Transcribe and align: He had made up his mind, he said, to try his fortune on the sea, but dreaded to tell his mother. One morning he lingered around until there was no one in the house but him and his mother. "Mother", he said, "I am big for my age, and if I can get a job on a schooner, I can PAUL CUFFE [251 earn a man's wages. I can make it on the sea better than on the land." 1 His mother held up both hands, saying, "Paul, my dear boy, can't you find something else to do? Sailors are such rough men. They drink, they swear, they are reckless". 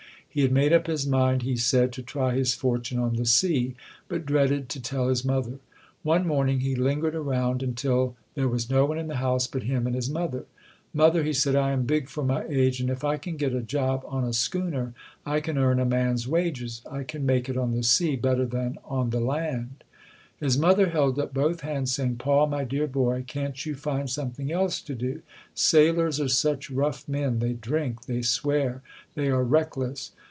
He 0.33 0.43
had 0.43 0.53
made 0.53 0.71
up 0.71 0.87
his 0.87 1.05
mind, 1.05 1.41
he 1.41 1.57
said, 1.57 1.91
to 1.91 2.01
try 2.01 2.35
his 2.35 2.53
fortune 2.53 2.97
on 2.99 3.17
the 3.17 3.25
sea, 3.25 3.75
but 4.07 4.25
dreaded 4.25 4.69
to 4.69 4.81
tell 4.81 5.09
his 5.09 5.25
mother. 5.25 5.59
One 6.03 6.25
morning 6.25 6.61
he 6.61 6.73
lingered 6.73 7.15
around 7.15 7.61
until 7.61 8.15
there 8.33 8.47
was 8.47 8.69
no 8.69 8.85
one 8.85 8.97
in 8.97 9.07
the 9.09 9.17
house 9.17 9.45
but 9.45 9.63
him 9.63 9.85
and 9.85 9.93
his 9.93 10.09
mother. 10.09 10.45
"Mother", 10.93 11.23
he 11.23 11.33
said, 11.33 11.57
"I 11.57 11.71
am 11.73 11.83
big 11.83 12.07
for 12.07 12.23
my 12.23 12.45
age, 12.47 12.79
and 12.79 12.89
if 12.89 13.03
I 13.03 13.17
can 13.17 13.35
get 13.35 13.53
a 13.53 13.59
job 13.61 14.03
on 14.07 14.23
a 14.23 14.31
schooner, 14.31 14.93
I 15.25 15.41
can 15.41 15.55
PAUL 15.55 15.63
CUFFE 15.65 15.71
[251 15.71 15.71
earn 15.71 15.79
a 15.81 15.89
man's 16.09 16.27
wages. 16.29 16.81
I 16.89 17.03
can 17.03 17.25
make 17.25 17.49
it 17.49 17.57
on 17.57 17.73
the 17.75 17.83
sea 17.83 18.15
better 18.15 18.45
than 18.45 18.77
on 18.85 19.09
the 19.09 19.19
land." 19.19 19.83
1 20.39 20.45
His 20.47 20.57
mother 20.57 20.89
held 20.91 21.19
up 21.19 21.33
both 21.33 21.59
hands, 21.59 21.91
saying, 21.93 22.15
"Paul, 22.15 22.47
my 22.47 22.63
dear 22.63 22.87
boy, 22.87 23.25
can't 23.27 23.63
you 23.65 23.75
find 23.75 24.09
something 24.09 24.49
else 24.49 24.79
to 24.79 24.95
do? 24.95 25.23
Sailors 25.53 26.21
are 26.21 26.27
such 26.29 26.69
rough 26.71 27.05
men. 27.09 27.39
They 27.39 27.51
drink, 27.51 28.05
they 28.05 28.21
swear, 28.21 28.81
they 29.13 29.27
are 29.27 29.43
reckless". 29.43 30.13